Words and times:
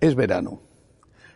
Es 0.00 0.14
verano. 0.14 0.60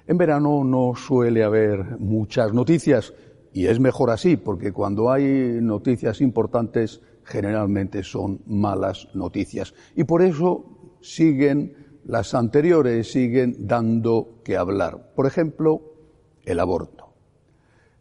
En 0.07 0.19
verano 0.19 0.65
no 0.65 0.95
suele 0.95 1.43
haber 1.43 1.99
muchas 1.99 2.53
noticias 2.53 3.15
y 3.55 3.67
es 3.67 3.81
mejor 3.81 4.11
así 4.11 4.37
porque 4.37 4.73
cuando 4.73 5.11
hay 5.11 5.59
noticias 5.63 6.21
importantes 6.21 7.01
generalmente 7.25 8.03
son 8.03 8.41
malas 8.47 9.09
noticias 9.15 9.75
y 9.97 10.05
por 10.05 10.21
eso 10.23 10.97
siguen 11.01 12.01
las 12.05 12.35
anteriores, 12.35 13.11
siguen 13.11 13.67
dando 13.67 14.41
que 14.45 14.59
hablar. 14.59 15.13
Por 15.15 15.27
ejemplo, 15.27 15.81
el 16.45 16.61
aborto. 16.61 17.15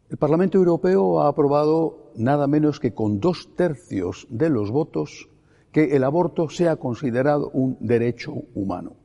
El 0.10 0.18
Parlamento 0.18 0.58
Europeo 0.58 1.22
ha 1.22 1.30
aprobado 1.30 2.12
nada 2.16 2.48
menos 2.48 2.82
que 2.82 2.94
con 2.94 3.20
dos 3.20 3.56
tercios 3.56 4.28
de 4.30 4.50
los 4.50 4.72
votos 4.72 5.30
que 5.72 5.96
el 5.96 6.04
aborto 6.04 6.50
sea 6.50 6.76
considerado 6.76 7.50
un 7.52 7.78
derecho 7.80 8.34
humano 8.56 8.99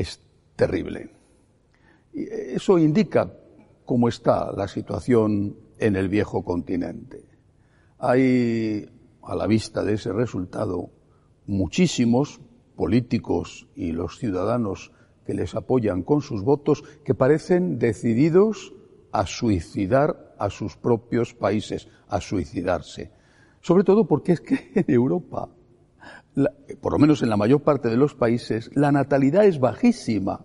es 0.00 0.20
terrible. 0.54 1.10
Y 2.12 2.24
eso 2.28 2.78
indica 2.78 3.32
cómo 3.84 4.08
está 4.08 4.52
la 4.52 4.68
situación 4.68 5.56
en 5.78 5.96
el 5.96 6.08
viejo 6.08 6.44
continente. 6.44 7.24
Hay, 7.98 8.88
a 9.22 9.34
la 9.34 9.46
vista 9.46 9.84
de 9.84 9.94
ese 9.94 10.12
resultado, 10.12 10.90
muchísimos 11.46 12.40
políticos 12.74 13.68
y 13.74 13.92
los 13.92 14.18
ciudadanos 14.18 14.92
que 15.24 15.34
les 15.34 15.54
apoyan 15.54 16.02
con 16.02 16.22
sus 16.22 16.42
votos 16.42 16.84
que 17.04 17.14
parecen 17.14 17.78
decididos 17.78 18.74
a 19.12 19.26
suicidar 19.26 20.34
a 20.38 20.50
sus 20.50 20.76
propios 20.76 21.34
países, 21.34 21.88
a 22.08 22.20
suicidarse. 22.20 23.10
Sobre 23.60 23.84
todo 23.84 24.06
porque 24.06 24.32
es 24.32 24.40
que 24.40 24.72
en 24.74 24.84
Europa 24.88 25.48
por 26.80 26.92
lo 26.92 26.98
menos 26.98 27.22
en 27.22 27.30
la 27.30 27.36
mayor 27.36 27.62
parte 27.62 27.88
de 27.88 27.96
los 27.96 28.14
países, 28.14 28.70
la 28.74 28.92
natalidad 28.92 29.44
es 29.44 29.58
bajísima, 29.58 30.44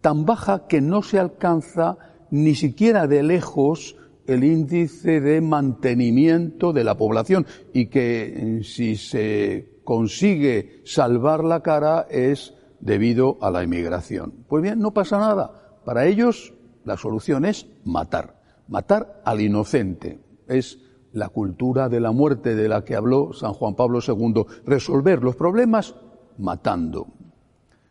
tan 0.00 0.24
baja 0.24 0.66
que 0.66 0.80
no 0.80 1.02
se 1.02 1.18
alcanza 1.18 1.98
ni 2.30 2.54
siquiera 2.54 3.06
de 3.06 3.22
lejos 3.22 3.96
el 4.26 4.44
índice 4.44 5.20
de 5.20 5.40
mantenimiento 5.40 6.72
de 6.72 6.84
la 6.84 6.96
población 6.96 7.46
y 7.72 7.86
que 7.86 8.60
si 8.62 8.96
se 8.96 9.80
consigue 9.84 10.82
salvar 10.84 11.44
la 11.44 11.62
cara 11.62 12.06
es 12.10 12.54
debido 12.80 13.38
a 13.40 13.50
la 13.50 13.62
inmigración. 13.62 14.44
Pues 14.48 14.62
bien, 14.62 14.78
no 14.78 14.92
pasa 14.92 15.18
nada. 15.18 15.80
Para 15.84 16.06
ellos 16.06 16.54
la 16.84 16.96
solución 16.96 17.44
es 17.44 17.66
matar, 17.84 18.40
matar 18.68 19.20
al 19.24 19.40
inocente. 19.40 20.20
Es 20.48 20.78
la 21.12 21.28
cultura 21.28 21.88
de 21.88 22.00
la 22.00 22.12
muerte 22.12 22.54
de 22.54 22.68
la 22.68 22.84
que 22.84 22.96
habló 22.96 23.32
San 23.32 23.52
Juan 23.52 23.74
Pablo 23.74 24.00
II, 24.06 24.44
resolver 24.64 25.22
los 25.22 25.36
problemas 25.36 25.94
matando. 26.38 27.06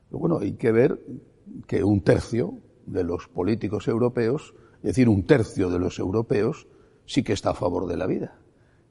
Pero 0.09 0.19
bueno, 0.19 0.39
hay 0.39 0.53
que 0.53 0.71
ver 0.71 0.99
que 1.67 1.83
un 1.83 2.01
tercio 2.01 2.55
de 2.85 3.03
los 3.03 3.27
políticos 3.27 3.87
europeos, 3.87 4.53
es 4.77 4.83
decir, 4.83 5.07
un 5.07 5.25
tercio 5.25 5.69
de 5.69 5.79
los 5.79 5.99
europeos, 5.99 6.67
sí 7.05 7.23
que 7.23 7.33
está 7.33 7.51
a 7.51 7.55
favor 7.55 7.87
de 7.87 7.97
la 7.97 8.07
vida. 8.07 8.39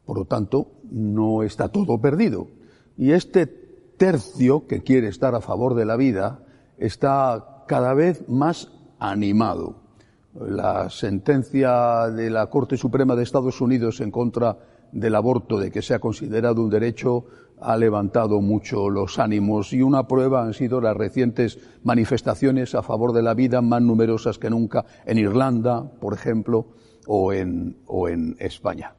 Por 0.05 0.19
lo 0.19 0.25
tanto, 0.25 0.69
no 0.91 1.43
está 1.43 1.69
todo 1.69 2.01
perdido. 2.01 2.49
Y 2.97 3.13
este 3.13 3.47
tercio 3.47 4.67
que 4.67 4.83
quiere 4.83 5.09
estar 5.09 5.35
a 5.35 5.41
favor 5.41 5.75
de 5.75 5.85
la 5.85 5.97
vida 5.97 6.45
está 6.79 7.65
cada 7.67 7.95
vez 7.95 8.29
más 8.29 8.73
animado 8.99 9.80
la 10.39 10.89
sentencia 10.91 12.09
de 12.09 12.31
la 12.31 12.47
Corte 12.49 12.77
Suprema 12.77 13.17
de 13.17 13.23
Estados 13.23 13.61
Unidos 13.61 14.01
en 14.01 14.11
contra 14.11 14.59
del 14.93 15.15
aborto, 15.15 15.59
de 15.59 15.71
que 15.71 15.83
sea 15.83 15.99
considerado 15.99 16.63
un 16.63 16.71
derecho, 16.71 17.25
ha 17.61 17.77
levantado 17.77 18.41
mucho 18.41 18.89
los 18.89 19.19
ánimos 19.19 19.73
y 19.73 19.83
una 19.83 20.07
prueba 20.07 20.43
han 20.43 20.55
sido 20.55 20.81
las 20.81 20.97
recientes 20.97 21.59
manifestaciones 21.85 22.75
a 22.75 22.83
favor 22.83 23.13
de 23.13 23.23
la 23.23 23.35
vida 23.35 23.61
más 23.61 23.83
numerosas 23.83 24.39
que 24.39 24.51
nunca 24.51 24.85
en 25.05 25.19
Irlanda, 25.19 25.91
por 26.01 26.15
ejemplo, 26.15 26.67
o 27.07 27.33
en, 27.33 27.77
o 27.87 28.09
en 28.09 28.37
España. 28.39 28.95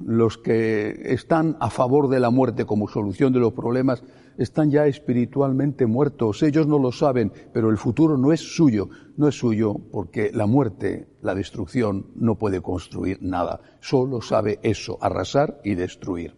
Los 0.00 0.38
que 0.38 1.12
están 1.12 1.56
a 1.60 1.70
favor 1.70 2.08
de 2.08 2.20
la 2.20 2.30
muerte 2.30 2.66
como 2.66 2.88
solución 2.88 3.32
de 3.32 3.40
los 3.40 3.52
problemas 3.52 4.02
están 4.38 4.70
ya 4.70 4.86
espiritualmente 4.86 5.86
muertos. 5.86 6.42
Ellos 6.42 6.66
no 6.66 6.78
lo 6.78 6.92
saben, 6.92 7.32
pero 7.52 7.70
el 7.70 7.78
futuro 7.78 8.16
no 8.16 8.32
es 8.32 8.40
suyo. 8.40 8.88
No 9.16 9.28
es 9.28 9.38
suyo 9.38 9.76
porque 9.92 10.30
la 10.32 10.46
muerte, 10.46 11.08
la 11.22 11.34
destrucción, 11.34 12.06
no 12.16 12.36
puede 12.36 12.60
construir 12.60 13.18
nada. 13.22 13.60
Solo 13.80 14.20
sabe 14.20 14.58
eso, 14.62 14.98
arrasar 15.00 15.60
y 15.64 15.74
destruir. 15.74 16.34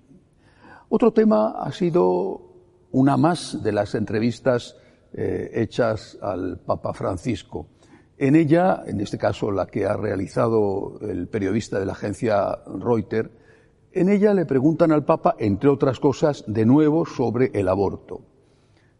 Otro 0.88 1.12
tema 1.12 1.62
ha 1.62 1.72
sido 1.72 2.42
una 2.92 3.16
más 3.16 3.62
de 3.62 3.72
las 3.72 3.94
entrevistas 3.94 4.76
eh, 5.12 5.50
hechas 5.54 6.18
al 6.20 6.58
Papa 6.58 6.92
Francisco. 6.92 7.68
En 8.18 8.34
ella, 8.34 8.82
en 8.86 9.00
este 9.00 9.18
caso 9.18 9.50
la 9.50 9.66
que 9.66 9.84
ha 9.84 9.96
realizado 9.96 10.98
el 11.02 11.28
periodista 11.28 11.78
de 11.78 11.86
la 11.86 11.92
agencia 11.92 12.58
Reuters, 12.66 13.30
en 13.96 14.10
ella 14.10 14.34
le 14.34 14.44
preguntan 14.44 14.92
al 14.92 15.04
Papa, 15.04 15.36
entre 15.38 15.70
otras 15.70 15.98
cosas, 15.98 16.44
de 16.46 16.66
nuevo 16.66 17.06
sobre 17.06 17.50
el 17.54 17.68
aborto. 17.68 18.20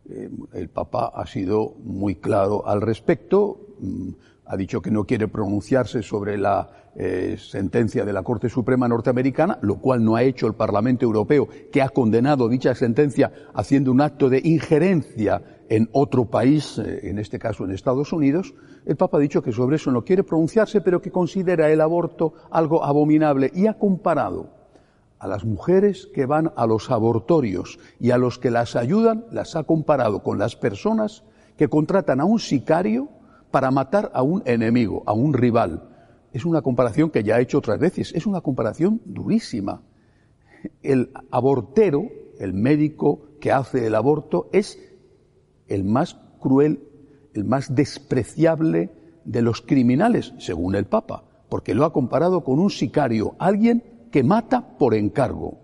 Eh, 0.08 0.30
el 0.54 0.68
Papa 0.70 1.12
ha 1.14 1.26
sido 1.26 1.74
muy 1.84 2.16
claro 2.16 2.66
al 2.66 2.80
respecto, 2.80 3.74
mm, 3.78 4.08
ha 4.46 4.56
dicho 4.56 4.80
que 4.80 4.90
no 4.90 5.04
quiere 5.04 5.28
pronunciarse 5.28 6.02
sobre 6.02 6.38
la 6.38 6.70
eh, 6.98 7.36
sentencia 7.38 8.06
de 8.06 8.12
la 8.14 8.22
Corte 8.22 8.48
Suprema 8.48 8.88
norteamericana, 8.88 9.58
lo 9.60 9.76
cual 9.80 10.02
no 10.02 10.16
ha 10.16 10.22
hecho 10.22 10.46
el 10.46 10.54
Parlamento 10.54 11.04
Europeo, 11.04 11.46
que 11.70 11.82
ha 11.82 11.90
condenado 11.90 12.48
dicha 12.48 12.74
sentencia 12.74 13.30
haciendo 13.52 13.92
un 13.92 14.00
acto 14.00 14.30
de 14.30 14.40
injerencia 14.42 15.42
en 15.68 15.90
otro 15.92 16.24
país, 16.24 16.78
eh, 16.78 17.10
en 17.10 17.18
este 17.18 17.38
caso 17.38 17.64
en 17.64 17.72
Estados 17.72 18.14
Unidos. 18.14 18.54
El 18.86 18.96
Papa 18.96 19.18
ha 19.18 19.20
dicho 19.20 19.42
que 19.42 19.52
sobre 19.52 19.76
eso 19.76 19.90
no 19.90 20.04
quiere 20.04 20.22
pronunciarse, 20.22 20.80
pero 20.80 21.02
que 21.02 21.10
considera 21.10 21.68
el 21.68 21.82
aborto 21.82 22.32
algo 22.50 22.82
abominable 22.82 23.50
y 23.54 23.66
ha 23.66 23.74
comparado 23.74 24.55
a 25.18 25.26
las 25.26 25.44
mujeres 25.44 26.08
que 26.14 26.26
van 26.26 26.52
a 26.56 26.66
los 26.66 26.90
abortorios 26.90 27.78
y 27.98 28.10
a 28.10 28.18
los 28.18 28.38
que 28.38 28.50
las 28.50 28.76
ayudan, 28.76 29.24
las 29.30 29.56
ha 29.56 29.64
comparado 29.64 30.22
con 30.22 30.38
las 30.38 30.56
personas 30.56 31.24
que 31.56 31.68
contratan 31.68 32.20
a 32.20 32.24
un 32.24 32.38
sicario 32.38 33.08
para 33.50 33.70
matar 33.70 34.10
a 34.14 34.22
un 34.22 34.42
enemigo, 34.44 35.02
a 35.06 35.12
un 35.12 35.32
rival. 35.32 35.88
Es 36.32 36.44
una 36.44 36.60
comparación 36.60 37.10
que 37.10 37.24
ya 37.24 37.36
ha 37.36 37.40
hecho 37.40 37.58
otras 37.58 37.78
veces, 37.78 38.12
es 38.14 38.26
una 38.26 38.42
comparación 38.42 39.00
durísima. 39.04 39.82
El 40.82 41.10
abortero, 41.30 42.08
el 42.38 42.52
médico 42.52 43.22
que 43.40 43.52
hace 43.52 43.86
el 43.86 43.94
aborto, 43.94 44.48
es 44.52 44.78
el 45.68 45.84
más 45.84 46.18
cruel, 46.40 46.82
el 47.32 47.44
más 47.44 47.74
despreciable 47.74 48.90
de 49.24 49.42
los 49.42 49.62
criminales, 49.62 50.34
según 50.38 50.74
el 50.74 50.84
Papa, 50.84 51.24
porque 51.48 51.74
lo 51.74 51.84
ha 51.84 51.92
comparado 51.92 52.44
con 52.44 52.58
un 52.58 52.70
sicario, 52.70 53.34
alguien 53.38 53.95
que 54.10 54.22
mata 54.22 54.76
por 54.78 54.94
encargo. 54.94 55.58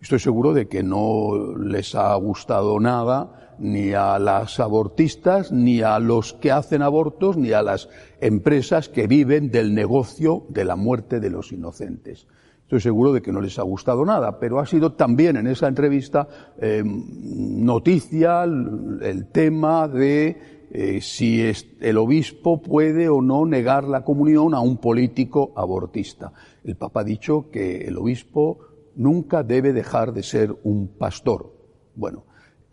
Estoy 0.00 0.18
seguro 0.18 0.52
de 0.52 0.68
que 0.68 0.82
no 0.82 1.56
les 1.58 1.94
ha 1.94 2.14
gustado 2.16 2.78
nada 2.80 3.54
ni 3.58 3.92
a 3.92 4.18
las 4.18 4.60
abortistas, 4.60 5.50
ni 5.50 5.80
a 5.80 5.98
los 5.98 6.34
que 6.34 6.52
hacen 6.52 6.82
abortos, 6.82 7.36
ni 7.36 7.52
a 7.52 7.62
las 7.62 7.88
empresas 8.20 8.88
que 8.88 9.06
viven 9.06 9.50
del 9.50 9.74
negocio 9.74 10.44
de 10.48 10.64
la 10.64 10.76
muerte 10.76 11.20
de 11.20 11.30
los 11.30 11.52
inocentes. 11.52 12.26
Estoy 12.66 12.80
seguro 12.80 13.12
de 13.12 13.22
que 13.22 13.30
no 13.30 13.40
les 13.40 13.60
ha 13.60 13.62
gustado 13.62 14.04
nada, 14.04 14.40
pero 14.40 14.58
ha 14.58 14.66
sido 14.66 14.94
también 14.94 15.36
en 15.36 15.46
esa 15.46 15.68
entrevista 15.68 16.26
eh, 16.58 16.82
noticia 16.84 18.42
el, 18.42 19.28
tema 19.30 19.86
de 19.86 20.66
eh, 20.72 21.00
si 21.00 21.48
el 21.80 21.96
obispo 21.96 22.60
puede 22.60 23.08
o 23.08 23.22
no 23.22 23.46
negar 23.46 23.84
la 23.84 24.02
comunión 24.02 24.52
a 24.52 24.58
un 24.58 24.78
político 24.78 25.52
abortista. 25.54 26.32
El 26.64 26.74
Papa 26.74 27.02
ha 27.02 27.04
dicho 27.04 27.50
que 27.52 27.86
el 27.86 27.96
obispo 27.98 28.58
nunca 28.96 29.44
debe 29.44 29.72
dejar 29.72 30.12
de 30.12 30.24
ser 30.24 30.52
un 30.64 30.88
pastor. 30.88 31.52
Bueno, 31.94 32.24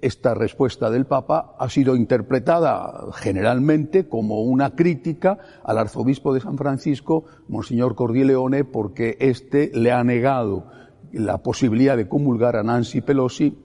esta 0.03 0.33
respuesta 0.33 0.89
del 0.89 1.05
Papa 1.05 1.55
ha 1.57 1.69
sido 1.69 1.95
interpretada 1.95 3.07
generalmente 3.13 4.09
como 4.09 4.41
una 4.41 4.75
crítica 4.75 5.37
al 5.63 5.77
arzobispo 5.77 6.33
de 6.33 6.41
San 6.41 6.57
Francisco, 6.57 7.23
Monseñor 7.47 7.95
Cordileone, 7.95 8.65
porque 8.65 9.15
éste 9.19 9.71
le 9.73 9.93
ha 9.93 10.03
negado 10.03 10.67
la 11.13 11.37
posibilidad 11.37 11.95
de 11.95 12.09
comulgar 12.09 12.57
a 12.57 12.63
Nancy 12.63 12.99
Pelosi, 12.99 13.57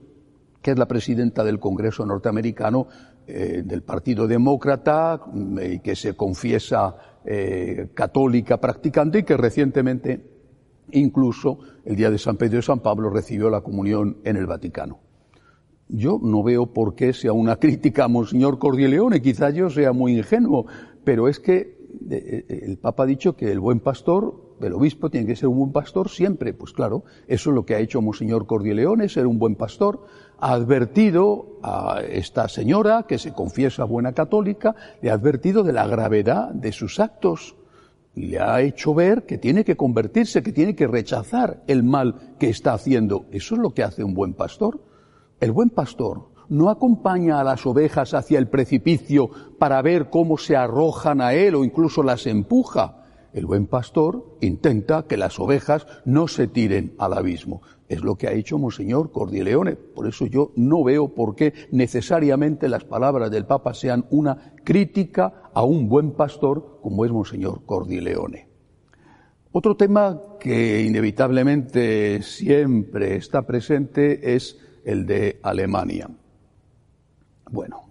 que 0.61 0.71
es 0.71 0.79
la 0.79 0.87
presidenta 0.87 1.43
del 1.43 1.59
Congreso 1.59 2.05
norteamericano 2.05 2.87
eh, 3.27 3.61
del 3.65 3.83
Partido 3.83 4.25
Demócrata, 4.25 5.19
y 5.33 5.59
eh, 5.59 5.81
que 5.83 5.95
se 5.95 6.15
confiesa 6.15 6.95
eh, 7.25 7.89
católica 7.93 8.61
practicante 8.61 9.19
y 9.19 9.23
que 9.23 9.35
recientemente, 9.35 10.25
incluso 10.91 11.59
el 11.83 11.97
día 11.97 12.09
de 12.09 12.17
San 12.17 12.37
Pedro 12.37 12.59
y 12.59 12.63
San 12.63 12.79
Pablo, 12.79 13.09
recibió 13.09 13.49
la 13.49 13.59
comunión 13.59 14.19
en 14.23 14.37
el 14.37 14.45
Vaticano. 14.45 15.08
Yo 15.89 16.19
no 16.21 16.43
veo 16.43 16.67
por 16.67 16.95
qué 16.95 17.13
sea 17.13 17.33
una 17.33 17.57
crítica 17.57 18.05
a 18.05 18.07
Monseñor 18.07 18.59
Cordileone, 18.59 19.21
quizá 19.21 19.49
yo 19.49 19.69
sea 19.69 19.91
muy 19.91 20.17
ingenuo, 20.17 20.65
pero 21.03 21.27
es 21.27 21.39
que 21.39 21.77
eh, 22.09 22.45
eh, 22.47 22.59
el 22.63 22.77
Papa 22.77 23.03
ha 23.03 23.07
dicho 23.07 23.35
que 23.35 23.51
el 23.51 23.59
buen 23.59 23.79
pastor 23.79 24.49
el 24.67 24.73
obispo 24.73 25.09
tiene 25.09 25.27
que 25.27 25.35
ser 25.35 25.47
un 25.47 25.57
buen 25.57 25.71
pastor 25.71 26.09
siempre. 26.09 26.53
Pues 26.53 26.73
claro, 26.73 27.03
eso 27.27 27.49
es 27.49 27.55
lo 27.55 27.65
que 27.65 27.75
ha 27.75 27.79
hecho 27.79 28.01
Monseñor 28.01 28.45
Cordileone, 28.45 29.09
ser 29.09 29.27
un 29.27 29.39
buen 29.39 29.55
pastor. 29.55 30.05
Ha 30.39 30.53
advertido 30.53 31.59
a 31.63 32.01
esta 32.01 32.47
señora, 32.47 33.05
que 33.07 33.17
se 33.17 33.33
confiesa 33.33 33.83
buena 33.83 34.13
católica, 34.13 34.75
le 35.01 35.11
ha 35.11 35.13
advertido 35.13 35.63
de 35.63 35.73
la 35.73 35.87
gravedad 35.87 36.49
de 36.49 36.71
sus 36.71 36.99
actos 36.99 37.55
y 38.15 38.27
le 38.27 38.39
ha 38.39 38.61
hecho 38.61 38.93
ver 38.93 39.25
que 39.25 39.37
tiene 39.37 39.63
que 39.63 39.77
convertirse, 39.77 40.43
que 40.43 40.51
tiene 40.51 40.75
que 40.75 40.87
rechazar 40.87 41.63
el 41.67 41.83
mal 41.83 42.35
que 42.39 42.49
está 42.49 42.73
haciendo. 42.73 43.25
Eso 43.31 43.55
es 43.55 43.61
lo 43.61 43.73
que 43.73 43.83
hace 43.83 44.03
un 44.03 44.13
buen 44.13 44.33
pastor. 44.33 44.81
El 45.39 45.53
buen 45.53 45.69
pastor 45.69 46.29
no 46.49 46.69
acompaña 46.69 47.39
a 47.39 47.43
las 47.45 47.65
ovejas 47.65 48.13
hacia 48.13 48.39
el 48.39 48.49
precipicio 48.49 49.29
para 49.57 49.81
ver 49.81 50.09
cómo 50.09 50.37
se 50.37 50.57
arrojan 50.57 51.21
a 51.21 51.33
él 51.33 51.55
o 51.55 51.63
incluso 51.63 52.03
las 52.03 52.27
empuja. 52.27 53.05
El 53.31 53.45
buen 53.45 53.67
pastor 53.67 54.35
intenta 54.41 55.05
que 55.07 55.15
las 55.15 55.39
ovejas 55.39 55.87
no 56.03 56.27
se 56.27 56.47
tiren 56.47 56.93
al 56.97 57.13
abismo. 57.13 57.61
Es 57.87 58.03
lo 58.03 58.15
que 58.15 58.27
ha 58.27 58.33
hecho 58.33 58.57
Monseñor 58.57 59.11
Cordileone. 59.11 59.77
Por 59.77 60.07
eso 60.07 60.25
yo 60.25 60.51
no 60.57 60.83
veo 60.83 61.07
por 61.09 61.35
qué 61.35 61.53
necesariamente 61.71 62.67
las 62.67 62.83
palabras 62.83 63.31
del 63.31 63.45
Papa 63.45 63.73
sean 63.73 64.05
una 64.09 64.53
crítica 64.65 65.49
a 65.53 65.63
un 65.63 65.87
buen 65.87 66.11
pastor 66.11 66.79
como 66.81 67.05
es 67.05 67.11
Monseñor 67.11 67.63
Cordileone. 67.65 68.49
Otro 69.51 69.77
tema 69.77 70.21
que 70.39 70.83
inevitablemente 70.83 72.21
siempre 72.23 73.15
está 73.15 73.43
presente 73.43 74.35
es 74.35 74.57
el 74.89 75.05
de 75.05 75.39
Alemania. 75.43 76.09
Bueno, 77.51 77.83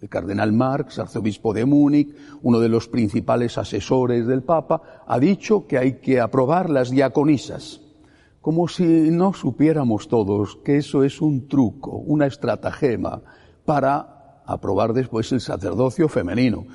el 0.00 0.08
cardenal 0.08 0.52
Marx, 0.52 0.98
arzobispo 0.98 1.52
de 1.52 1.64
Múnich, 1.64 2.14
uno 2.42 2.60
de 2.60 2.68
los 2.68 2.88
principales 2.88 3.58
asesores 3.58 4.26
del 4.26 4.42
Papa, 4.42 5.02
ha 5.06 5.18
dicho 5.18 5.66
que 5.66 5.76
hay 5.76 5.94
que 5.94 6.20
aprobar 6.20 6.70
las 6.70 6.90
diaconisas, 6.90 7.80
como 8.40 8.68
si 8.68 9.10
no 9.10 9.32
supiéramos 9.32 10.08
todos 10.08 10.56
que 10.64 10.76
eso 10.76 11.02
es 11.02 11.20
un 11.20 11.48
truco, 11.48 11.96
una 11.96 12.26
estratagema 12.26 13.20
para 13.64 14.42
aprobar 14.46 14.92
después 14.92 15.30
el 15.32 15.40
sacerdocio 15.40 16.08
femenino. 16.08 16.66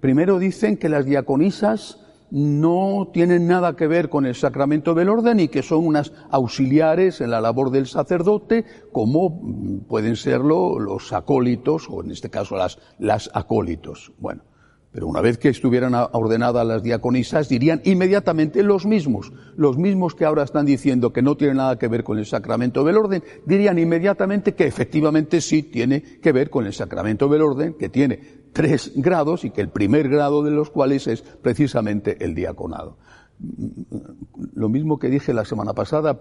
Primero 0.00 0.38
dicen 0.38 0.76
que 0.76 0.88
las 0.88 1.06
diaconisas 1.06 2.03
no 2.34 3.10
tienen 3.12 3.46
nada 3.46 3.76
que 3.76 3.86
ver 3.86 4.08
con 4.08 4.26
el 4.26 4.34
sacramento 4.34 4.92
del 4.92 5.08
orden 5.08 5.38
y 5.38 5.46
que 5.46 5.62
son 5.62 5.86
unas 5.86 6.12
auxiliares 6.30 7.20
en 7.20 7.30
la 7.30 7.40
labor 7.40 7.70
del 7.70 7.86
sacerdote, 7.86 8.64
como 8.90 9.40
pueden 9.86 10.16
serlo 10.16 10.80
los 10.80 11.12
acólitos, 11.12 11.86
o 11.88 12.02
en 12.02 12.10
este 12.10 12.30
caso 12.30 12.56
las, 12.56 12.80
las 12.98 13.30
acólitos. 13.34 14.12
Bueno, 14.18 14.42
pero 14.94 15.08
una 15.08 15.20
vez 15.20 15.38
que 15.38 15.48
estuvieran 15.48 15.92
ordenadas 16.12 16.64
las 16.64 16.84
diaconisas, 16.84 17.48
dirían 17.48 17.80
inmediatamente 17.82 18.62
los 18.62 18.86
mismos, 18.86 19.32
los 19.56 19.76
mismos 19.76 20.14
que 20.14 20.24
ahora 20.24 20.44
están 20.44 20.66
diciendo 20.66 21.12
que 21.12 21.20
no 21.20 21.36
tienen 21.36 21.56
nada 21.56 21.80
que 21.80 21.88
ver 21.88 22.04
con 22.04 22.16
el 22.16 22.26
sacramento 22.26 22.84
del 22.84 22.98
orden, 22.98 23.24
dirían 23.44 23.76
inmediatamente 23.80 24.54
que 24.54 24.68
efectivamente 24.68 25.40
sí 25.40 25.64
tiene 25.64 26.00
que 26.00 26.30
ver 26.30 26.48
con 26.48 26.64
el 26.64 26.72
sacramento 26.72 27.26
del 27.26 27.42
orden, 27.42 27.74
que 27.74 27.88
tiene 27.88 28.20
tres 28.52 28.92
grados 28.94 29.44
y 29.44 29.50
que 29.50 29.62
el 29.62 29.68
primer 29.68 30.08
grado 30.08 30.44
de 30.44 30.52
los 30.52 30.70
cuales 30.70 31.08
es 31.08 31.22
precisamente 31.22 32.24
el 32.24 32.36
diaconado. 32.36 32.96
Lo 34.54 34.68
mismo 34.68 35.00
que 35.00 35.08
dije 35.08 35.34
la 35.34 35.44
semana 35.44 35.72
pasada, 35.72 36.20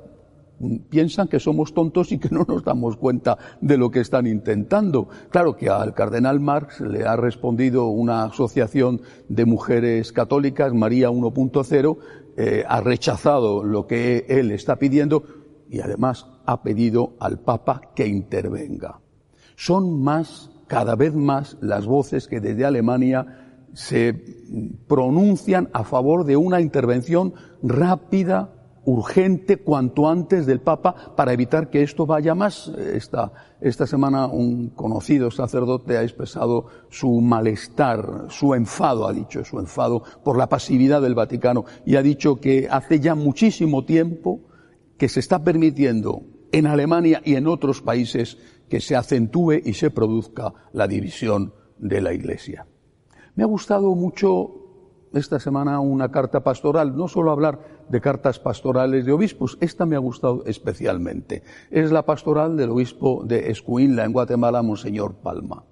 piensan 0.89 1.27
que 1.27 1.39
somos 1.39 1.73
tontos 1.73 2.11
y 2.11 2.19
que 2.19 2.29
no 2.29 2.45
nos 2.47 2.63
damos 2.63 2.97
cuenta 2.97 3.37
de 3.61 3.77
lo 3.77 3.91
que 3.91 3.99
están 3.99 4.27
intentando. 4.27 5.07
Claro 5.29 5.55
que 5.55 5.69
al 5.69 5.93
cardenal 5.93 6.39
Marx 6.39 6.81
le 6.81 7.05
ha 7.05 7.15
respondido 7.15 7.87
una 7.87 8.25
asociación 8.25 9.01
de 9.29 9.45
mujeres 9.45 10.11
católicas, 10.11 10.73
María 10.73 11.09
1.0, 11.09 11.97
eh, 12.35 12.63
ha 12.67 12.81
rechazado 12.81 13.63
lo 13.63 13.85
que 13.85 14.25
él 14.27 14.51
está 14.51 14.77
pidiendo 14.77 15.23
y 15.69 15.79
además 15.79 16.27
ha 16.45 16.61
pedido 16.63 17.13
al 17.19 17.39
Papa 17.39 17.81
que 17.95 18.07
intervenga. 18.07 18.99
Son 19.55 20.01
más 20.01 20.49
cada 20.67 20.95
vez 20.95 21.13
más 21.13 21.57
las 21.61 21.85
voces 21.85 22.27
que 22.27 22.39
desde 22.39 22.65
Alemania 22.65 23.67
se 23.73 24.13
pronuncian 24.87 25.69
a 25.73 25.83
favor 25.83 26.25
de 26.25 26.37
una 26.37 26.61
intervención 26.61 27.33
rápida, 27.61 28.53
urgente, 28.85 29.57
cuanto 29.57 30.09
antes 30.09 30.45
del 30.45 30.59
Papa 30.59 31.13
para 31.15 31.33
evitar 31.33 31.69
que 31.69 31.83
esto 31.83 32.05
vaya 32.05 32.35
más. 32.35 32.67
Esta, 32.67 33.31
esta 33.61 33.87
semana 33.87 34.27
un 34.27 34.69
conocido 34.69 35.31
sacerdote 35.31 35.97
ha 35.97 36.03
expresado 36.03 36.65
su 36.89 37.21
malestar, 37.21 38.25
su 38.29 38.53
enfado, 38.53 39.07
ha 39.07 39.13
dicho, 39.13 39.43
su 39.45 39.59
enfado 39.59 40.03
por 40.23 40.37
la 40.37 40.49
pasividad 40.49 41.01
del 41.01 41.15
Vaticano 41.15 41.65
y 41.85 41.95
ha 41.95 42.01
dicho 42.01 42.39
que 42.39 42.67
hace 42.69 42.99
ya 42.99 43.15
muchísimo 43.15 43.85
tiempo 43.85 44.41
que 44.97 45.09
se 45.09 45.19
está 45.19 45.43
permitiendo 45.43 46.23
en 46.51 46.67
Alemania 46.67 47.21
y 47.25 47.35
en 47.35 47.47
otros 47.47 47.81
países 47.81 48.37
que 48.69 48.79
se 48.79 48.95
acentúe 48.95 49.53
y 49.63 49.73
se 49.73 49.91
produzca 49.91 50.53
la 50.71 50.87
división 50.87 51.53
de 51.77 52.01
la 52.01 52.13
Iglesia. 52.13 52.67
Me 53.35 53.43
ha 53.43 53.47
gustado 53.47 53.95
mucho 53.95 54.63
esta 55.13 55.39
semana 55.39 55.79
una 55.79 56.11
carta 56.11 56.43
pastoral, 56.43 56.95
no 56.95 57.07
solo 57.07 57.31
hablar 57.31 57.72
de 57.89 58.01
cartas 58.01 58.39
pastorales 58.39 59.05
de 59.05 59.11
obispos, 59.11 59.57
esta 59.61 59.85
me 59.85 59.95
ha 59.95 59.99
gustado 59.99 60.43
especialmente. 60.45 61.43
Es 61.71 61.91
la 61.91 62.05
pastoral 62.05 62.57
del 62.57 62.71
obispo 62.71 63.23
de 63.25 63.51
Escuinla 63.51 64.05
en 64.05 64.13
Guatemala, 64.13 64.61
Monseñor 64.61 65.15
Palma. 65.15 65.63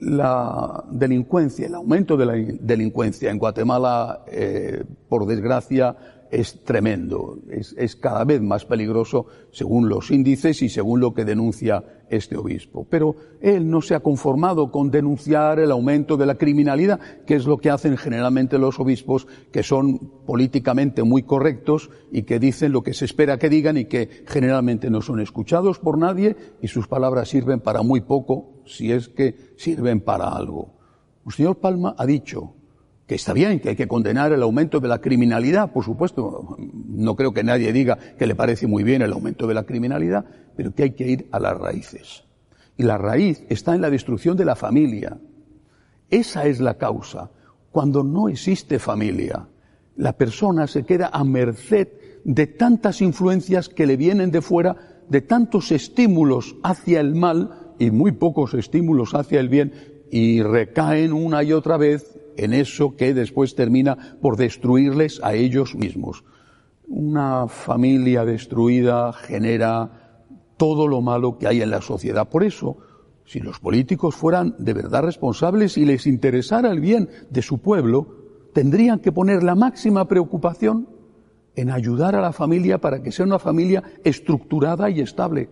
La 0.00 0.84
delincuencia, 0.90 1.66
el 1.66 1.74
aumento 1.74 2.16
de 2.16 2.26
la 2.26 2.34
delincuencia 2.34 3.30
en 3.30 3.38
Guatemala, 3.38 4.24
eh, 4.28 4.84
por 5.08 5.26
desgracia, 5.26 5.96
es 6.30 6.62
tremendo, 6.64 7.38
es, 7.50 7.74
es, 7.78 7.96
cada 7.96 8.24
vez 8.24 8.40
más 8.40 8.64
peligroso 8.64 9.26
según 9.50 9.88
los 9.88 10.10
índices 10.10 10.62
y 10.62 10.68
según 10.68 11.00
lo 11.00 11.14
que 11.14 11.24
denuncia 11.24 11.84
este 12.10 12.36
obispo. 12.36 12.86
Pero 12.88 13.16
él 13.40 13.68
no 13.68 13.80
se 13.80 13.94
ha 13.94 14.00
conformado 14.00 14.70
con 14.70 14.90
denunciar 14.90 15.58
el 15.58 15.70
aumento 15.70 16.16
de 16.16 16.26
la 16.26 16.36
criminalidad, 16.36 17.00
que 17.26 17.34
es 17.34 17.46
lo 17.46 17.58
que 17.58 17.70
hacen 17.70 17.96
generalmente 17.96 18.58
los 18.58 18.78
obispos, 18.80 19.26
que 19.52 19.62
son 19.62 19.98
políticamente 20.26 21.02
muy 21.02 21.22
correctos 21.22 21.90
y 22.12 22.22
que 22.22 22.38
dicen 22.38 22.72
lo 22.72 22.82
que 22.82 22.94
se 22.94 23.04
espera 23.04 23.38
que 23.38 23.48
digan 23.48 23.76
y 23.76 23.86
que 23.86 24.24
generalmente 24.26 24.90
no 24.90 25.02
son 25.02 25.20
escuchados 25.20 25.78
por 25.78 25.98
nadie 25.98 26.36
y 26.62 26.68
sus 26.68 26.88
palabras 26.88 27.28
sirven 27.28 27.60
para 27.60 27.82
muy 27.82 28.00
poco, 28.00 28.62
si 28.66 28.92
es 28.92 29.08
que 29.08 29.54
sirven 29.56 30.00
para 30.00 30.28
algo. 30.28 30.78
El 31.26 31.32
señor 31.32 31.56
Palma 31.56 31.94
ha 31.98 32.06
dicho 32.06 32.54
que 33.08 33.14
está 33.14 33.32
bien, 33.32 33.58
que 33.58 33.70
hay 33.70 33.76
que 33.76 33.88
condenar 33.88 34.32
el 34.32 34.42
aumento 34.42 34.80
de 34.80 34.88
la 34.88 35.00
criminalidad, 35.00 35.72
por 35.72 35.82
supuesto, 35.82 36.58
no 36.58 37.16
creo 37.16 37.32
que 37.32 37.42
nadie 37.42 37.72
diga 37.72 37.96
que 38.18 38.26
le 38.26 38.34
parece 38.34 38.66
muy 38.66 38.82
bien 38.82 39.00
el 39.00 39.14
aumento 39.14 39.46
de 39.46 39.54
la 39.54 39.64
criminalidad, 39.64 40.26
pero 40.54 40.74
que 40.74 40.82
hay 40.82 40.90
que 40.90 41.08
ir 41.08 41.28
a 41.32 41.40
las 41.40 41.56
raíces. 41.56 42.24
Y 42.76 42.82
la 42.82 42.98
raíz 42.98 43.42
está 43.48 43.74
en 43.74 43.80
la 43.80 43.88
destrucción 43.88 44.36
de 44.36 44.44
la 44.44 44.56
familia. 44.56 45.18
Esa 46.10 46.44
es 46.46 46.60
la 46.60 46.74
causa. 46.74 47.30
Cuando 47.72 48.04
no 48.04 48.28
existe 48.28 48.78
familia, 48.78 49.48
la 49.96 50.12
persona 50.12 50.66
se 50.66 50.84
queda 50.84 51.08
a 51.10 51.24
merced 51.24 51.88
de 52.24 52.46
tantas 52.46 53.00
influencias 53.00 53.70
que 53.70 53.86
le 53.86 53.96
vienen 53.96 54.30
de 54.30 54.42
fuera, 54.42 54.76
de 55.08 55.22
tantos 55.22 55.72
estímulos 55.72 56.56
hacia 56.62 57.00
el 57.00 57.14
mal 57.14 57.72
y 57.78 57.90
muy 57.90 58.12
pocos 58.12 58.52
estímulos 58.52 59.14
hacia 59.14 59.40
el 59.40 59.48
bien, 59.48 59.72
y 60.10 60.42
recaen 60.42 61.14
una 61.14 61.42
y 61.42 61.54
otra 61.54 61.78
vez 61.78 62.17
en 62.38 62.54
eso 62.54 62.96
que 62.96 63.14
después 63.14 63.54
termina 63.54 64.16
por 64.22 64.36
destruirles 64.36 65.20
a 65.22 65.34
ellos 65.34 65.74
mismos. 65.74 66.24
Una 66.86 67.48
familia 67.48 68.24
destruida 68.24 69.12
genera 69.12 70.22
todo 70.56 70.86
lo 70.86 71.02
malo 71.02 71.36
que 71.36 71.48
hay 71.48 71.60
en 71.62 71.70
la 71.70 71.82
sociedad. 71.82 72.28
Por 72.28 72.44
eso, 72.44 72.78
si 73.26 73.40
los 73.40 73.58
políticos 73.58 74.14
fueran 74.14 74.54
de 74.58 74.72
verdad 74.72 75.02
responsables 75.02 75.76
y 75.76 75.84
les 75.84 76.06
interesara 76.06 76.70
el 76.70 76.80
bien 76.80 77.08
de 77.28 77.42
su 77.42 77.58
pueblo, 77.58 78.06
tendrían 78.54 79.00
que 79.00 79.12
poner 79.12 79.42
la 79.42 79.54
máxima 79.54 80.06
preocupación 80.06 80.88
en 81.56 81.70
ayudar 81.70 82.14
a 82.14 82.20
la 82.20 82.32
familia 82.32 82.78
para 82.78 83.02
que 83.02 83.10
sea 83.10 83.26
una 83.26 83.40
familia 83.40 83.82
estructurada 84.04 84.88
y 84.90 85.00
estable. 85.00 85.50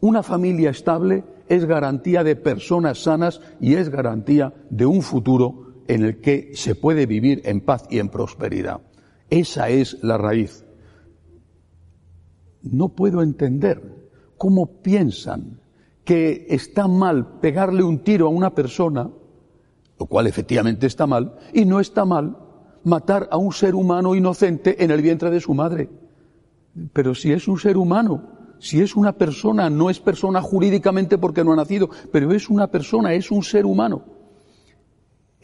Una 0.00 0.22
familia 0.22 0.68
estable 0.68 1.24
es 1.48 1.64
garantía 1.64 2.22
de 2.22 2.36
personas 2.36 3.02
sanas 3.02 3.40
y 3.58 3.74
es 3.74 3.88
garantía 3.88 4.52
de 4.68 4.84
un 4.84 5.00
futuro 5.00 5.66
en 5.88 6.04
el 6.04 6.20
que 6.20 6.52
se 6.54 6.74
puede 6.74 7.06
vivir 7.06 7.42
en 7.44 7.60
paz 7.60 7.84
y 7.90 7.98
en 7.98 8.08
prosperidad. 8.08 8.80
Esa 9.30 9.68
es 9.68 10.02
la 10.02 10.18
raíz. 10.18 10.64
No 12.62 12.90
puedo 12.90 13.22
entender 13.22 13.82
cómo 14.36 14.82
piensan 14.82 15.60
que 16.04 16.46
está 16.50 16.86
mal 16.86 17.40
pegarle 17.40 17.82
un 17.82 17.98
tiro 18.00 18.26
a 18.26 18.30
una 18.30 18.54
persona, 18.54 19.10
lo 19.98 20.06
cual 20.06 20.26
efectivamente 20.26 20.86
está 20.86 21.06
mal, 21.06 21.34
y 21.52 21.64
no 21.64 21.80
está 21.80 22.04
mal 22.04 22.36
matar 22.84 23.28
a 23.32 23.36
un 23.36 23.52
ser 23.52 23.74
humano 23.74 24.14
inocente 24.14 24.84
en 24.84 24.90
el 24.90 25.02
vientre 25.02 25.30
de 25.30 25.40
su 25.40 25.54
madre. 25.54 25.90
Pero 26.92 27.14
si 27.14 27.32
es 27.32 27.48
un 27.48 27.58
ser 27.58 27.76
humano, 27.76 28.36
si 28.58 28.80
es 28.80 28.94
una 28.94 29.12
persona, 29.12 29.68
no 29.68 29.90
es 29.90 29.98
persona 29.98 30.40
jurídicamente 30.40 31.18
porque 31.18 31.44
no 31.44 31.52
ha 31.52 31.56
nacido, 31.56 31.90
pero 32.12 32.32
es 32.32 32.48
una 32.48 32.68
persona, 32.68 33.14
es 33.14 33.30
un 33.30 33.42
ser 33.42 33.66
humano. 33.66 34.15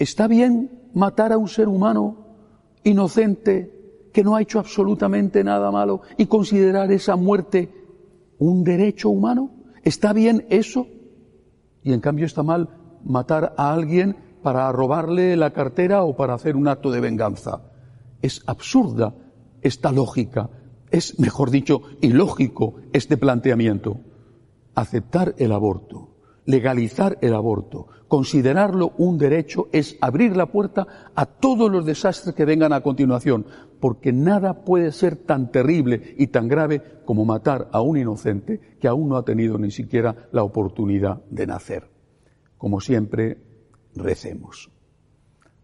¿Está 0.02 0.26
bien 0.26 0.90
matar 0.94 1.32
a 1.32 1.38
un 1.38 1.46
ser 1.46 1.68
humano 1.68 2.16
inocente 2.82 4.08
que 4.12 4.24
no 4.24 4.34
ha 4.34 4.42
hecho 4.42 4.58
absolutamente 4.58 5.44
nada 5.44 5.70
malo 5.70 6.00
y 6.16 6.26
considerar 6.26 6.90
esa 6.90 7.14
muerte 7.14 7.72
un 8.40 8.64
derecho 8.64 9.10
humano? 9.10 9.52
¿Está 9.84 10.12
bien 10.12 10.44
eso? 10.50 10.88
Y 11.84 11.92
en 11.92 12.00
cambio 12.00 12.26
está 12.26 12.42
mal 12.42 12.70
matar 13.04 13.54
a 13.56 13.72
alguien 13.72 14.16
para 14.42 14.72
robarle 14.72 15.36
la 15.36 15.52
cartera 15.52 16.02
o 16.02 16.16
para 16.16 16.34
hacer 16.34 16.56
un 16.56 16.66
acto 16.66 16.90
de 16.90 17.00
venganza. 17.00 17.62
Es 18.22 18.42
absurda 18.46 19.14
esta 19.60 19.92
lógica. 19.92 20.50
Es, 20.90 21.20
mejor 21.20 21.52
dicho, 21.52 21.82
ilógico 22.00 22.74
este 22.92 23.16
planteamiento. 23.16 24.00
Aceptar 24.74 25.36
el 25.38 25.52
aborto, 25.52 26.11
legalizar 26.44 27.18
el 27.20 27.34
aborto, 27.34 27.88
considerarlo 28.08 28.92
un 28.98 29.18
derecho 29.18 29.68
es 29.72 29.96
abrir 30.00 30.36
la 30.36 30.46
puerta 30.46 31.10
a 31.14 31.26
todos 31.26 31.70
los 31.70 31.86
desastres 31.86 32.34
que 32.34 32.44
vengan 32.44 32.72
a 32.72 32.82
continuación, 32.82 33.46
porque 33.80 34.12
nada 34.12 34.64
puede 34.64 34.92
ser 34.92 35.16
tan 35.16 35.50
terrible 35.50 36.14
y 36.18 36.28
tan 36.28 36.48
grave 36.48 36.82
como 37.04 37.24
matar 37.24 37.68
a 37.72 37.80
un 37.80 37.96
inocente 37.96 38.60
que 38.80 38.88
aún 38.88 39.08
no 39.08 39.16
ha 39.16 39.24
tenido 39.24 39.58
ni 39.58 39.70
siquiera 39.70 40.28
la 40.32 40.42
oportunidad 40.42 41.22
de 41.30 41.46
nacer. 41.46 41.90
Como 42.58 42.80
siempre, 42.80 43.38
recemos. 43.94 44.70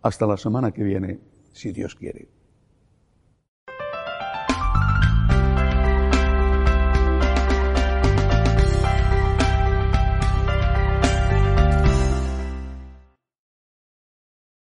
Hasta 0.02 0.26
la 0.26 0.37
semana 0.37 0.73
que 0.73 0.82
viene, 0.82 1.20
si 1.52 1.73
Dios 1.73 1.94
quiere. 1.94 2.38